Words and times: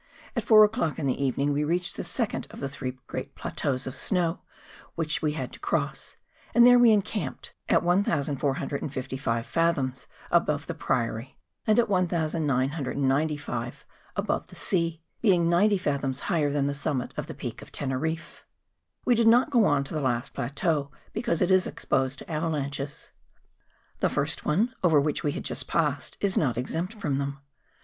At 0.35 0.43
four 0.43 0.63
o'clock 0.63 0.97
in 0.97 1.05
the 1.05 1.23
evening 1.23 1.53
we 1.53 1.63
reached 1.63 1.95
the 1.95 2.03
second 2.03 2.47
of 2.49 2.59
the 2.59 2.67
three 2.67 2.97
great 3.05 3.35
plateaux 3.35 3.75
of 3.85 3.93
snow 3.95 4.39
which 4.95 5.21
we 5.21 5.33
had 5.33 5.53
to 5.53 5.59
cross; 5.59 6.15
and 6.55 6.65
there 6.65 6.79
we 6.79 6.89
encamped, 6.89 7.53
at 7.69 7.83
1455 7.83 9.45
fathoms 9.45 10.07
above 10.31 10.65
the 10.65 10.73
Priory, 10.73 11.37
and 11.67 11.77
at 11.77 11.87
1995 11.87 13.85
above 14.15 14.47
the 14.47 14.55
sea, 14.55 15.03
being 15.21 15.47
90 15.47 15.77
fathoms 15.77 16.19
higher 16.21 16.51
than 16.51 16.65
the 16.65 16.73
summit 16.73 17.13
of 17.15 17.27
the 17.27 17.35
Peak 17.35 17.61
of 17.61 17.71
Teneriffe. 17.71 18.43
We 19.05 19.13
did 19.13 19.27
not 19.27 19.51
go 19.51 19.65
on 19.65 19.83
to 19.83 19.93
the 19.93 20.01
last 20.01 20.33
plateau, 20.33 20.89
because 21.13 21.43
it 21.43 21.51
is 21.51 21.67
exposed 21.67 22.17
to 22.17 22.31
avalanches. 22.31 23.11
The 23.99 24.09
first 24.09 24.45
one 24.45 24.73
over 24.81 24.99
which 24.99 25.23
we 25.23 25.33
had 25.33 25.43
just 25.43 25.67
passed, 25.67 26.17
is 26.19 26.35
not 26.35 26.57
exempt 26.57 26.95
from 26.95 27.19
them. 27.19 27.39